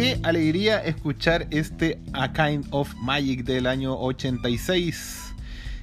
Qué 0.00 0.20
alegría 0.22 0.78
escuchar 0.78 1.48
este 1.50 1.98
A 2.12 2.32
Kind 2.32 2.66
of 2.70 2.94
Magic 3.02 3.42
del 3.42 3.66
año 3.66 3.98
86, 3.98 5.34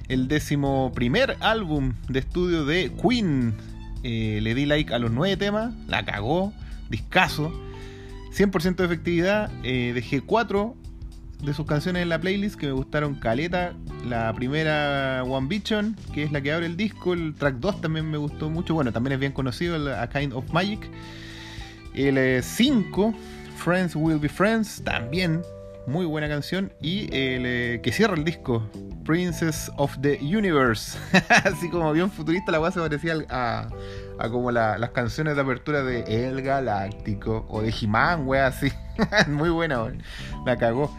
el 0.08 0.26
décimo 0.26 0.90
primer 0.94 1.36
álbum 1.40 1.92
de 2.08 2.20
estudio 2.20 2.64
de 2.64 2.90
Queen. 2.92 3.52
Eh, 4.04 4.38
le 4.40 4.54
di 4.54 4.64
like 4.64 4.94
a 4.94 4.98
los 4.98 5.10
nueve 5.10 5.36
temas, 5.36 5.74
la 5.86 6.06
cagó, 6.06 6.54
discaso, 6.88 7.52
100% 8.32 8.76
de 8.76 8.84
efectividad. 8.86 9.50
Eh, 9.64 9.92
dejé 9.94 10.22
cuatro 10.22 10.76
de 11.44 11.52
sus 11.52 11.66
canciones 11.66 12.02
en 12.02 12.08
la 12.08 12.18
playlist 12.18 12.56
que 12.58 12.68
me 12.68 12.72
gustaron 12.72 13.16
caleta. 13.16 13.74
La 14.08 14.32
primera 14.32 15.24
One 15.24 15.48
Vision, 15.48 15.94
que 16.14 16.22
es 16.22 16.32
la 16.32 16.40
que 16.40 16.52
abre 16.52 16.64
el 16.64 16.78
disco. 16.78 17.12
El 17.12 17.34
track 17.34 17.56
2 17.56 17.82
también 17.82 18.10
me 18.10 18.16
gustó 18.16 18.48
mucho. 18.48 18.72
Bueno, 18.72 18.94
también 18.94 19.12
es 19.12 19.20
bien 19.20 19.32
conocido, 19.32 19.76
el 19.76 19.88
A 19.88 20.08
Kind 20.08 20.32
of 20.32 20.50
Magic. 20.54 20.80
El 21.92 22.42
5, 22.42 23.14
eh, 23.14 23.36
Friends 23.56 23.96
Will 23.96 24.18
Be 24.18 24.28
Friends, 24.28 24.82
también 24.84 25.42
muy 25.86 26.04
buena 26.04 26.28
canción. 26.28 26.72
Y 26.80 27.04
el 27.14 27.46
eh, 27.46 27.80
que 27.82 27.92
cierra 27.92 28.14
el 28.14 28.24
disco, 28.24 28.68
Princess 29.04 29.70
of 29.76 29.96
the 30.00 30.18
Universe. 30.20 30.98
Así 31.44 31.70
como 31.70 31.92
bien 31.92 32.10
futurista, 32.10 32.52
la 32.52 32.60
weá 32.60 32.70
se 32.70 32.80
parecía 32.80 33.14
a, 33.30 33.68
a 34.18 34.28
como 34.28 34.50
las 34.50 34.90
canciones 34.90 35.36
de 35.36 35.42
apertura 35.42 35.82
de 35.82 36.00
El 36.28 36.42
Galáctico 36.42 37.46
o 37.48 37.62
de 37.62 37.74
He-Man, 37.80 38.26
wea, 38.26 38.48
así. 38.48 38.70
muy 39.28 39.50
buena, 39.50 39.92
la 40.44 40.56
cagó. 40.56 40.94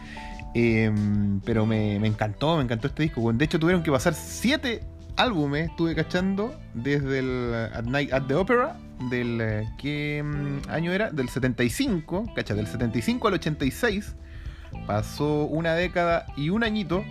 Em, 0.54 1.40
pero 1.40 1.66
me, 1.66 1.98
me, 2.00 2.08
encantó, 2.08 2.56
me 2.56 2.62
encantó 2.62 2.88
este 2.88 3.04
disco. 3.04 3.32
De 3.32 3.44
hecho, 3.44 3.58
tuvieron 3.58 3.82
que 3.82 3.92
pasar 3.92 4.14
siete 4.14 4.82
álbumes, 5.18 5.70
estuve 5.70 5.94
cachando, 5.94 6.58
desde 6.74 7.18
el 7.18 7.54
At 7.74 7.84
Night 7.84 8.12
at 8.12 8.22
the 8.26 8.34
Opera 8.34 8.76
del 9.10 9.40
eh, 9.40 9.68
¿qué 9.78 10.22
mm, 10.24 10.70
año 10.70 10.92
era? 10.92 11.10
Del 11.10 11.28
75, 11.28 12.32
cacha, 12.34 12.54
del 12.54 12.66
75 12.66 13.28
al 13.28 13.34
86 13.34 14.14
pasó 14.86 15.44
una 15.44 15.74
década 15.74 16.26
y 16.36 16.50
un 16.50 16.64
añito 16.64 17.04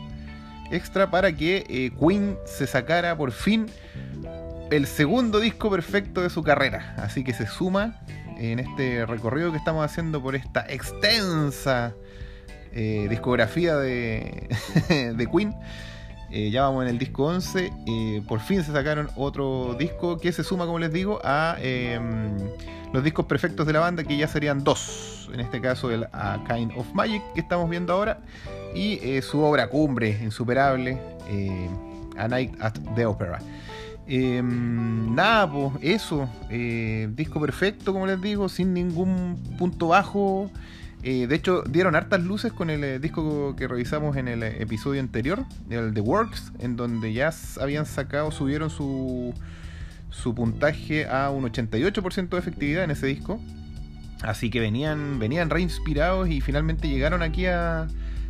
extra 0.72 1.10
para 1.10 1.32
que 1.32 1.66
eh, 1.70 1.92
Queen 2.00 2.38
se 2.46 2.68
sacara 2.68 3.18
por 3.18 3.32
fin 3.32 3.68
el 4.70 4.86
segundo 4.86 5.40
disco 5.40 5.70
perfecto 5.70 6.22
de 6.22 6.30
su 6.30 6.44
carrera. 6.44 6.96
Así 6.98 7.24
que 7.24 7.34
se 7.34 7.48
suma 7.48 8.02
en 8.38 8.60
este 8.60 9.06
recorrido 9.06 9.52
que 9.52 9.58
estamos 9.58 9.84
haciendo 9.84 10.22
por 10.22 10.36
esta 10.36 10.66
extensa 10.68 11.94
eh, 12.74 13.08
discografía 13.10 13.76
de, 13.78 14.50
de 15.16 15.28
Queen. 15.28 15.56
Eh, 16.30 16.50
ya 16.52 16.64
vamos 16.64 16.84
en 16.84 16.90
el 16.90 16.98
disco 16.98 17.26
11. 17.26 17.72
Eh, 17.86 18.22
por 18.28 18.40
fin 18.40 18.64
se 18.64 18.72
sacaron 18.72 19.10
otro 19.16 19.76
disco 19.80 20.18
que 20.18 20.32
se 20.32 20.44
suma, 20.44 20.66
como 20.66 20.80
les 20.80 20.92
digo, 20.92 21.20
a 21.24 21.58
em, 21.62 22.38
los 22.94 23.04
discos 23.04 23.26
perfectos 23.26 23.66
de 23.66 23.74
la 23.74 23.80
banda, 23.80 24.04
que 24.04 24.18
ya 24.18 24.28
serían 24.28 24.64
dos. 24.64 25.30
En 25.34 25.40
este 25.40 25.62
caso, 25.62 25.92
el 25.92 26.06
A 26.14 26.44
Kind 26.48 26.72
of 26.78 26.94
Magic 26.94 27.22
que 27.34 27.42
estamos 27.42 27.70
viendo 27.70 27.94
ahora. 27.94 28.20
Y 28.76 29.00
eh, 29.02 29.22
su 29.22 29.42
obra 29.42 29.70
cumbre, 29.70 30.20
insuperable, 30.22 31.00
A 32.18 32.28
Night 32.28 32.54
at 32.60 32.74
the 32.96 33.06
Opera. 33.06 33.40
Em, 34.08 35.14
nada, 35.16 35.50
pues 35.52 35.74
eso. 35.82 36.30
disco 37.16 37.40
perfecto, 37.40 37.94
como 37.94 38.06
les 38.06 38.22
digo, 38.22 38.50
sin 38.50 38.74
ningún 38.74 39.42
punto 39.58 39.90
bajo. 39.90 40.52
Eh, 41.04 41.28
de 41.28 41.36
hecho, 41.36 41.64
dieron 41.64 41.96
hartas 41.96 42.24
luces 42.24 42.52
con 42.52 42.70
el 42.70 42.84
eh, 42.84 43.00
disco 43.00 43.56
que 43.56 43.68
revisamos 43.68 44.18
en 44.18 44.28
el 44.28 44.44
eh, 44.44 44.62
episodio 44.62 45.00
anterior, 45.00 45.46
el 45.70 45.94
The 45.94 46.02
Works, 46.02 46.52
en 46.60 46.76
donde 46.76 47.14
ya 47.14 47.32
habían 47.62 47.86
sacado, 47.86 48.32
subieron 48.32 48.70
su, 48.70 49.34
su 50.10 50.34
puntaje 50.34 51.08
a 51.08 51.30
un 51.30 51.44
88% 51.44 52.30
de 52.30 52.38
efectividad 52.38 52.84
en 52.84 52.92
ese 52.92 53.08
disco. 53.08 53.40
Así 54.24 54.50
que 54.50 54.60
venían, 54.60 55.20
venían 55.20 55.52
re 55.52 55.62
inspirados 55.62 56.28
y 56.30 56.42
finalmente 56.42 56.90
llegaron 56.90 57.22
aquí 57.22 57.46
a, 57.46 57.88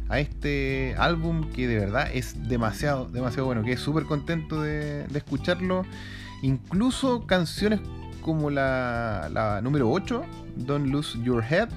a 0.10 0.20
este 0.20 0.94
álbum 0.98 1.50
que 1.54 1.67
de 1.67 1.80
verdad 1.80 2.10
es 2.14 2.50
demasiado, 2.50 3.08
demasiado 3.08 3.45
bueno, 3.45 3.64
que 3.64 3.72
es 3.72 3.80
súper 3.80 4.04
contento 4.04 4.61
de, 4.61 5.08
de, 5.08 5.17
escucharlo. 5.17 5.86
Incluso 6.42 7.26
canciones 7.26 7.80
como 8.22 8.50
la, 8.50 9.30
la 9.32 9.61
número 9.61 9.89
8, 9.89 10.26
Don't 10.58 10.88
Lose 10.88 11.17
Your 11.23 11.42
Head 11.42 11.70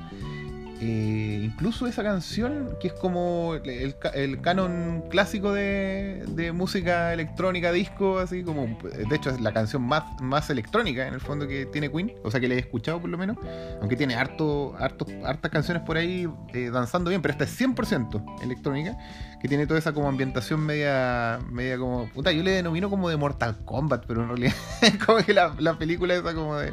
eh, 0.82 1.40
incluso 1.42 1.86
esa 1.86 2.02
canción, 2.02 2.76
que 2.80 2.88
es 2.88 2.94
como 2.94 3.54
el, 3.54 4.40
canon 4.40 5.04
clásico 5.10 5.52
de, 5.52 6.52
música 6.54 7.12
electrónica, 7.12 7.70
disco, 7.70 8.18
así 8.18 8.42
como, 8.42 8.78
de 8.82 9.14
hecho 9.14 9.28
es 9.28 9.42
la 9.42 9.52
canción 9.52 9.82
más, 9.82 10.04
más 10.22 10.48
electrónica 10.48 11.06
en 11.06 11.12
el 11.12 11.20
fondo 11.20 11.46
que 11.46 11.66
tiene 11.66 11.90
Queen, 11.90 12.14
o 12.24 12.30
sea 12.30 12.40
que 12.40 12.48
la 12.48 12.54
he 12.54 12.58
escuchado 12.58 12.98
por 12.98 13.10
lo 13.10 13.18
menos, 13.18 13.36
aunque 13.80 13.94
tiene 13.94 14.14
harto, 14.14 14.74
harto 14.78 15.06
hartas 15.22 15.50
canciones 15.50 15.82
por 15.82 15.98
ahí 15.98 16.26
eh, 16.54 16.70
danzando 16.72 17.10
bien, 17.10 17.20
pero 17.20 17.32
esta 17.32 17.44
es 17.44 17.60
100% 17.60 18.42
electrónica, 18.42 18.96
que 19.38 19.48
tiene 19.48 19.66
toda 19.66 19.78
esa 19.78 19.92
como 19.92 20.08
ambientación 20.08 20.60
media, 20.60 21.40
media 21.50 21.76
como, 21.76 22.08
puta, 22.08 22.32
yo 22.32 22.42
le 22.42 22.52
denomino 22.52 22.88
como 22.88 23.10
de 23.10 23.18
Mortal 23.18 23.58
Kombat, 23.66 24.06
pero 24.06 24.22
en 24.22 24.28
realidad 24.28 24.54
es 24.80 24.96
como 24.96 25.18
que 25.18 25.34
la, 25.34 25.54
la 25.58 25.76
película 25.78 26.14
esa 26.14 26.32
como 26.32 26.56
de 26.56 26.72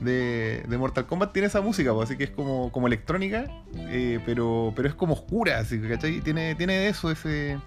de, 0.00 0.76
Mortal 0.78 1.06
Kombat 1.06 1.32
tiene 1.32 1.48
esa 1.48 1.60
música, 1.60 1.92
así 2.02 2.16
que 2.16 2.24
es 2.24 2.30
como, 2.30 2.72
como 2.72 2.86
electrónica, 2.86 3.44
eh, 3.76 4.18
pero, 4.24 4.72
pero 4.74 4.88
es 4.88 4.94
como 4.94 5.14
oscura, 5.14 5.58
así, 5.58 5.78
¿cachai? 5.80 6.20
Tiene, 6.20 6.54
tiene 6.54 6.88
eso, 6.88 7.10
ese, 7.10 7.58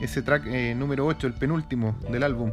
ese 0.00 0.22
track 0.22 0.46
eh, 0.46 0.74
número 0.74 1.06
8, 1.06 1.26
el 1.26 1.34
penúltimo 1.34 1.96
del 2.10 2.22
álbum. 2.22 2.52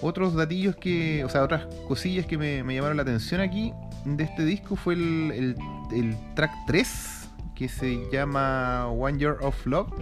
Otros 0.00 0.34
datillos 0.34 0.76
que, 0.76 1.24
o 1.24 1.28
sea, 1.28 1.42
otras 1.42 1.66
cosillas 1.86 2.26
que 2.26 2.38
me, 2.38 2.62
llamaron 2.74 2.96
la 2.96 3.02
atención 3.02 3.40
aquí 3.40 3.72
de 4.04 4.24
este 4.24 4.44
disco 4.44 4.76
fue 4.76 4.94
el, 4.94 5.56
el, 5.92 6.16
track 6.34 6.52
3, 6.66 7.28
que 7.54 7.68
se 7.68 8.00
llama 8.12 8.88
One 8.88 9.18
Year 9.18 9.36
of 9.40 9.66
Love. 9.66 9.92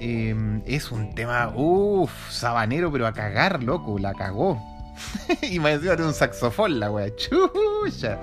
Em, 0.00 0.62
es 0.66 0.90
un 0.90 1.14
tema, 1.14 1.52
uff, 1.54 2.12
sabanero, 2.30 2.92
pero 2.92 3.06
a 3.06 3.12
cagar, 3.12 3.62
loco, 3.62 3.98
la 3.98 4.12
cagó 4.12 4.73
y 5.42 5.58
me 5.58 5.78
decía 5.78 5.96
un 6.04 6.14
saxofón 6.14 6.80
la 6.80 6.90
wea. 6.90 7.14
Chucha. 7.16 8.18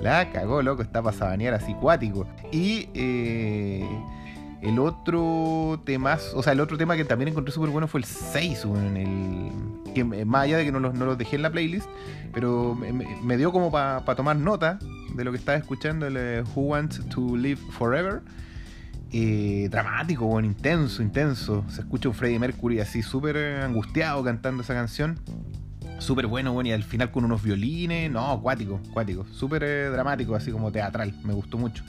La 0.00 0.30
cagó, 0.30 0.62
loco. 0.62 0.82
Está 0.82 1.02
para 1.02 1.16
sabanear 1.16 1.54
así 1.54 1.74
cuático. 1.74 2.26
Y 2.52 2.88
eh, 2.94 3.88
el 4.62 4.78
otro 4.78 5.80
tema, 5.84 6.18
o 6.34 6.42
sea, 6.42 6.52
el 6.52 6.60
otro 6.60 6.76
tema 6.76 6.96
que 6.96 7.04
también 7.04 7.28
encontré 7.28 7.52
súper 7.52 7.70
bueno 7.70 7.88
fue 7.88 8.00
el 8.00 8.06
6, 8.06 8.64
el, 8.64 9.50
que 9.94 10.00
eh, 10.00 10.24
más 10.24 10.44
allá 10.44 10.58
de 10.58 10.64
que 10.64 10.72
no 10.72 10.80
los, 10.80 10.94
no 10.94 11.14
dejé 11.16 11.36
en 11.36 11.42
la 11.42 11.50
playlist, 11.50 11.88
pero 12.32 12.74
me, 12.74 13.36
dio 13.36 13.52
como 13.52 13.70
para 13.70 14.02
tomar 14.16 14.36
nota 14.36 14.78
de 15.14 15.24
lo 15.24 15.30
que 15.30 15.38
estaba 15.38 15.56
escuchando, 15.58 16.06
el 16.06 16.16
eh, 16.16 16.44
Who 16.54 16.62
Wants 16.62 17.06
to 17.08 17.36
Live 17.36 17.60
Forever. 17.70 18.22
dramático, 19.70 20.26
bueno, 20.26 20.48
intenso, 20.48 21.02
intenso. 21.02 21.64
Se 21.68 21.82
escucha 21.82 22.08
un 22.08 22.14
Freddie 22.14 22.38
Mercury 22.38 22.80
así 22.80 23.02
súper 23.02 23.36
angustiado 23.62 24.24
cantando 24.24 24.62
esa 24.62 24.74
canción. 24.74 25.20
Súper 26.04 26.26
bueno, 26.26 26.52
bueno, 26.52 26.68
y 26.68 26.72
al 26.72 26.82
final 26.82 27.10
con 27.10 27.24
unos 27.24 27.42
violines, 27.42 28.10
no, 28.10 28.32
acuático, 28.32 28.78
acuático, 28.90 29.24
súper 29.32 29.64
eh, 29.64 29.88
dramático, 29.88 30.34
así 30.34 30.50
como 30.50 30.70
teatral, 30.70 31.14
me 31.24 31.32
gustó 31.32 31.56
mucho. 31.56 31.82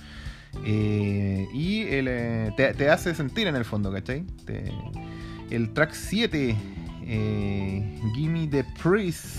Eh, 0.63 1.45
y 1.53 1.81
eh, 1.81 2.53
te, 2.55 2.89
hace 2.89 3.13
sentir 3.13 3.47
en 3.47 3.57
el 3.57 3.65
fondo, 3.65 3.91
¿cachai? 3.91 4.23
el 5.49 5.73
track 5.73 5.91
7, 5.91 6.55
Gimme 8.15 8.47
the 8.47 8.63
Priest, 8.81 9.35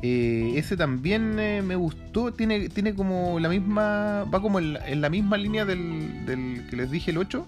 ese 0.00 0.76
también 0.76 1.34
me 1.34 1.74
gustó, 1.74 2.32
tiene, 2.32 2.68
tiene 2.68 2.94
como 2.94 3.40
la 3.40 3.48
misma, 3.48 4.26
va 4.32 4.40
como 4.40 4.60
en, 4.60 5.00
la 5.00 5.10
misma 5.10 5.38
línea 5.38 5.64
del, 5.64 6.64
que 6.70 6.76
les 6.76 6.88
dije, 6.88 7.10
el 7.10 7.18
8, 7.18 7.44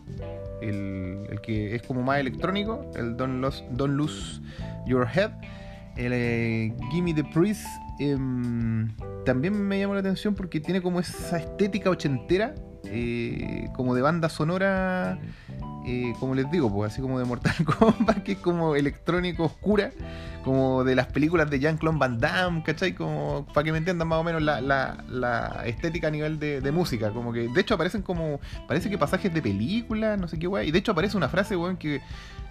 el, 0.62 1.26
el, 1.30 1.40
que 1.42 1.76
es 1.76 1.82
como 1.82 2.02
más 2.02 2.18
electrónico, 2.18 2.90
el 2.96 3.16
Don't 3.16 3.40
Don't 3.70 3.94
Lose 3.94 4.40
Your 4.84 5.06
Head 5.06 5.30
el 5.98 6.12
eh, 6.14 6.75
Gimme 6.91 7.12
the 7.12 7.25
Priest 7.25 7.66
em, 7.98 8.88
también 9.25 9.61
me 9.61 9.81
llamó 9.81 9.94
la 9.94 10.00
atención 10.00 10.34
porque 10.34 10.61
tiene 10.61 10.81
como 10.81 11.00
esa 11.00 11.38
estética 11.38 11.90
ochentera, 11.90 12.55
eh, 12.84 13.69
como 13.75 13.94
de 13.94 14.00
banda 14.00 14.28
sonora, 14.28 15.19
eh, 15.84 16.12
como 16.20 16.37
les 16.37 16.49
digo, 16.52 16.72
pues 16.72 16.93
así 16.93 17.02
como 17.02 17.19
de 17.19 17.25
Mortal 17.25 17.52
Kombat, 17.78 18.22
que 18.22 18.32
es 18.32 18.38
como 18.38 18.76
electrónico 18.76 19.44
oscura, 19.44 19.90
como 20.44 20.84
de 20.84 20.94
las 20.94 21.08
películas 21.08 21.50
de 21.50 21.58
Jean-Claude 21.58 21.99
Van 21.99 22.19
Damme, 22.19 22.62
¿cachai? 22.62 22.94
Como 22.94 23.44
para 23.52 23.64
que 23.64 23.72
me 23.72 23.78
entiendan 23.78 24.06
más 24.06 24.20
o 24.20 24.25
menos 24.25 24.40
la, 24.40 25.62
estética 25.67 26.06
a 26.06 26.11
nivel 26.12 26.38
de, 26.38 26.72
música, 26.72 27.11
como 27.11 27.32
que 27.32 27.49
de 27.49 27.61
hecho 27.61 27.75
aparecen 27.75 28.02
como, 28.02 28.38
parece 28.69 28.88
que 28.88 28.96
pasajes 28.96 29.34
de 29.34 29.43
películas, 29.43 30.19
no 30.19 30.28
sé 30.28 30.38
qué 30.38 30.46
weón, 30.46 30.64
y 30.64 30.70
de 30.70 30.78
hecho 30.78 30.93
aparece 30.93 31.17
una 31.17 31.28
frase, 31.28 31.56
weón, 31.56 31.76
que 31.76 32.00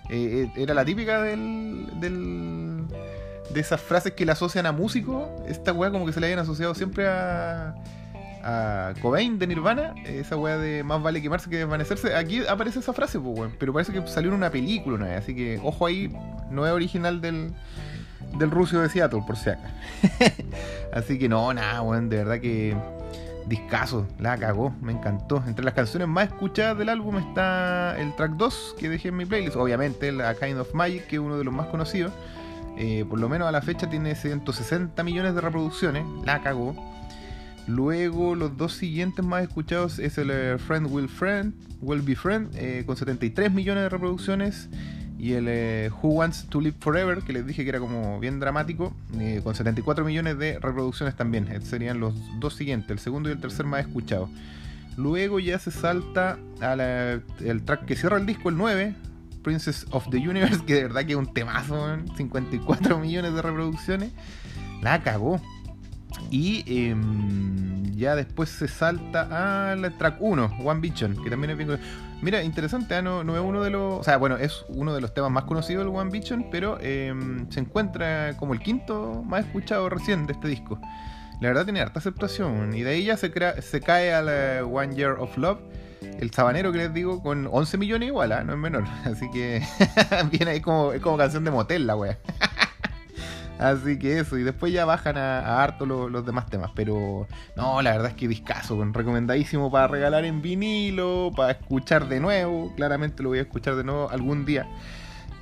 era 0.09 0.73
la 0.73 0.83
típica 0.83 1.21
del 1.21 2.85
esas 3.61 3.81
frases 3.81 4.13
que 4.13 4.25
le 4.25 4.31
asocian 4.31 4.65
a 4.65 4.71
músicos, 4.71 5.27
esta 5.47 5.73
weá 5.73 5.91
como 5.91 6.05
que 6.05 6.13
se 6.13 6.19
le 6.19 6.27
hayan 6.27 6.39
asociado 6.39 6.75
siempre 6.75 7.07
a, 7.07 7.75
Cobain 9.01 9.37
de 9.39 9.45
Nirvana, 9.45 9.93
esa 10.05 10.37
weá 10.37 10.57
de 10.57 10.81
más 10.81 11.03
vale 11.03 11.21
quemarse 11.21 11.49
que 11.49 11.57
desvanecerse. 11.57 12.15
Aquí 12.15 12.47
aparece 12.47 12.79
esa 12.79 12.93
frase, 12.93 13.19
pues, 13.19 13.37
weón, 13.37 13.53
pero 13.59 13.73
parece 13.73 13.91
que 13.91 14.07
salió 14.07 14.29
en 14.29 14.37
una 14.37 14.49
película 14.49 14.95
una 14.95 15.17
así 15.17 15.35
que 15.35 15.59
ojo 15.61 15.85
ahí, 15.85 16.15
no 16.49 16.65
es 16.65 16.71
original 16.71 17.19
del, 17.19 17.53
del 18.39 18.49
ruso 18.49 18.79
de 18.79 18.87
Seattle, 18.87 19.23
por 19.27 19.35
si 19.35 19.49
acaso. 19.49 19.73
así 20.93 21.19
que 21.19 21.27
no, 21.27 21.53
nada, 21.53 21.81
weón, 21.81 22.07
de 22.07 22.17
verdad 22.17 22.39
que 22.39 22.77
Discaso, 23.47 24.05
la 24.19 24.37
cagó, 24.37 24.73
me 24.81 24.91
encantó. 24.91 25.41
Entre 25.47 25.63
las 25.63 25.73
canciones 25.73 26.09
más 26.09 26.27
escuchadas 26.27 26.77
del 26.77 26.89
álbum 26.89 27.17
está 27.17 27.97
el 27.97 28.13
track 28.13 28.31
2 28.31 28.75
que 28.77 28.89
dejé 28.89 29.07
en 29.07 29.15
mi 29.15 29.25
playlist. 29.25 29.55
Obviamente, 29.55 30.11
la 30.11 30.35
Kind 30.35 30.59
of 30.59 30.73
Magic, 30.73 31.07
que 31.07 31.15
es 31.15 31.21
uno 31.21 31.37
de 31.37 31.45
los 31.45 31.53
más 31.53 31.67
conocidos. 31.67 32.11
Eh, 32.77 33.05
por 33.09 33.19
lo 33.19 33.27
menos 33.27 33.47
a 33.47 33.51
la 33.51 33.61
fecha 33.61 33.89
tiene 33.89 34.13
160 34.13 35.03
millones 35.03 35.33
de 35.33 35.41
reproducciones, 35.41 36.05
la 36.25 36.41
cagó. 36.41 36.75
Luego 37.65 38.35
los 38.35 38.55
dos 38.55 38.73
siguientes 38.73 39.25
más 39.25 39.43
escuchados 39.43 39.99
es 39.99 40.17
el 40.17 40.29
eh, 40.31 40.57
Friend 40.59 40.87
Will 40.89 41.09
Friend, 41.09 41.53
Will 41.81 42.01
Be 42.01 42.15
Friend, 42.15 42.49
eh, 42.55 42.83
con 42.85 42.95
73 42.95 43.51
millones 43.51 43.83
de 43.83 43.89
reproducciones. 43.89 44.69
Y 45.19 45.33
el 45.33 45.91
Who 45.91 46.09
Wants 46.09 46.45
to 46.47 46.61
Live 46.61 46.75
Forever, 46.79 47.23
que 47.23 47.33
les 47.33 47.47
dije 47.47 47.63
que 47.63 47.69
era 47.69 47.79
como 47.79 48.19
bien 48.19 48.39
dramático, 48.39 48.93
con 49.43 49.55
74 49.55 50.05
millones 50.05 50.37
de 50.37 50.59
reproducciones 50.59 51.15
también. 51.15 51.47
serían 51.65 51.99
los 51.99 52.13
dos 52.39 52.53
siguientes, 52.53 52.91
el 52.91 52.99
segundo 52.99 53.27
y 53.27 53.31
el 53.31 53.41
tercer 53.41 53.65
más 53.65 53.79
escuchados. 53.79 54.29
Luego 54.95 55.39
ya 55.39 55.57
se 55.57 55.71
salta 55.71 56.37
al 56.61 57.63
track 57.65 57.85
que 57.85 57.95
cierra 57.95 58.17
el 58.17 58.27
disco, 58.27 58.49
el 58.49 58.57
9, 58.57 58.93
Princess 59.47 59.85
of 59.91 60.09
the 60.09 60.17
Universe, 60.17 60.59
que 60.65 60.73
de 60.73 60.83
verdad 60.83 61.05
que 61.05 61.13
es 61.13 61.17
un 61.17 61.33
temazo, 61.33 61.97
54 62.17 62.99
millones 62.99 63.33
de 63.33 63.41
reproducciones. 63.41 64.11
La 64.81 65.01
cagó. 65.01 65.39
Y 66.29 66.65
em, 66.67 67.95
ya 67.95 68.17
después 68.17 68.49
se 68.49 68.67
salta 68.67 69.71
a 69.71 69.75
la 69.77 69.89
track 69.91 70.17
1, 70.19 70.57
One 70.65 70.81
Vision, 70.81 71.23
que 71.23 71.29
también 71.29 71.51
es 71.51 71.57
bien 71.57 71.79
Mira, 72.21 72.43
interesante, 72.43 72.95
¿ah? 72.95 73.01
no, 73.01 73.21
es 73.21 73.41
uno 73.41 73.63
de 73.63 73.69
los. 73.69 74.01
O 74.01 74.03
sea, 74.03 74.17
bueno, 74.17 74.35
es 74.35 74.65
uno 74.67 74.93
de 74.93 74.99
los 74.99 75.13
temas 75.13 75.31
más 75.31 75.45
conocidos 75.45 75.85
del 75.85 75.95
One 75.95 76.11
Vision, 76.11 76.47
pero 76.51 76.77
em, 76.81 77.49
se 77.49 77.61
encuentra 77.61 78.35
como 78.35 78.53
el 78.53 78.59
quinto 78.59 79.23
más 79.25 79.45
escuchado 79.45 79.87
recién 79.87 80.27
de 80.27 80.33
este 80.33 80.49
disco. 80.49 80.77
La 81.39 81.47
verdad 81.47 81.63
tiene 81.63 81.79
harta 81.79 81.99
aceptación. 81.99 82.75
Y 82.75 82.81
de 82.81 82.89
ahí 82.89 83.05
ya 83.05 83.15
se, 83.15 83.31
se 83.61 83.79
cae 83.79 84.13
a 84.13 84.21
la 84.21 84.65
One 84.65 84.93
Year 84.93 85.11
of 85.11 85.37
Love. 85.37 85.59
El 86.01 86.31
sabanero 86.31 86.71
que 86.71 86.79
les 86.79 86.93
digo, 86.93 87.21
con 87.21 87.47
11 87.51 87.77
millones 87.77 88.07
igual, 88.07 88.31
¿ah? 88.31 88.43
no 88.43 88.53
es 88.53 88.59
menor. 88.59 88.85
Así 89.05 89.29
que 89.31 89.61
viene 90.31 90.51
ahí 90.51 90.61
como, 90.61 90.93
es 90.93 91.01
como 91.01 91.17
canción 91.17 91.43
de 91.43 91.51
motel 91.51 91.87
la 91.87 91.95
wea. 91.95 92.17
Así 93.59 93.97
que 93.97 94.19
eso, 94.19 94.37
y 94.37 94.43
después 94.43 94.71
ya 94.71 94.85
bajan 94.85 95.17
a, 95.17 95.63
harto 95.63 95.85
los 95.85 96.25
demás 96.25 96.47
temas. 96.47 96.71
Pero 96.75 97.27
no, 97.55 97.81
la 97.81 97.91
verdad 97.91 98.09
es 98.09 98.13
que 98.13 98.27
discaso, 98.27 98.83
recomendadísimo 98.91 99.71
para 99.71 99.87
regalar 99.87 100.25
en 100.25 100.41
vinilo, 100.41 101.31
para 101.35 101.53
escuchar 101.53 102.07
de 102.07 102.19
nuevo. 102.19 102.73
Claramente 102.75 103.23
lo 103.23 103.29
voy 103.29 103.39
a 103.39 103.41
escuchar 103.41 103.75
de 103.75 103.83
nuevo 103.83 104.09
algún 104.11 104.45
día. 104.45 104.67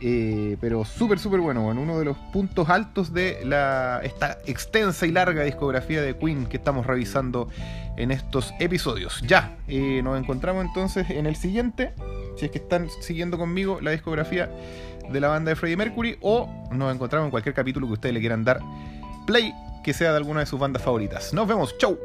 Eh, 0.07 0.57
pero 0.61 0.85
súper, 0.85 1.17
súper 1.17 1.39
bueno, 1.39 1.63
bueno, 1.63 1.81
uno 1.81 1.97
de 1.97 2.05
los 2.05 2.15
puntos 2.31 2.69
altos 2.69 3.11
de 3.11 3.43
la, 3.43 4.01
esta 4.03 4.37
extensa 4.45 5.07
y 5.07 5.11
larga 5.11 5.41
discografía 5.41 5.99
de 5.99 6.15
Queen 6.15 6.45
que 6.45 6.57
estamos 6.57 6.85
revisando 6.85 7.49
en 7.97 8.11
estos 8.11 8.53
episodios. 8.59 9.19
Ya, 9.25 9.57
eh, 9.67 10.01
nos 10.03 10.19
encontramos 10.19 10.63
entonces 10.63 11.09
en 11.09 11.25
el 11.25 11.35
siguiente, 11.35 11.91
si 12.37 12.45
es 12.45 12.51
que 12.51 12.59
están 12.59 12.87
siguiendo 13.01 13.39
conmigo 13.39 13.79
la 13.81 13.89
discografía 13.89 14.47
de 15.09 15.19
la 15.19 15.29
banda 15.29 15.49
de 15.49 15.55
Freddie 15.55 15.77
Mercury 15.77 16.17
o 16.21 16.47
nos 16.71 16.93
encontramos 16.93 17.25
en 17.25 17.31
cualquier 17.31 17.55
capítulo 17.55 17.87
que 17.87 17.93
ustedes 17.93 18.13
le 18.13 18.19
quieran 18.19 18.43
dar 18.43 18.59
play 19.25 19.55
que 19.83 19.91
sea 19.93 20.11
de 20.11 20.17
alguna 20.17 20.41
de 20.41 20.45
sus 20.45 20.59
bandas 20.59 20.83
favoritas. 20.83 21.33
Nos 21.33 21.47
vemos, 21.47 21.75
chau. 21.79 21.97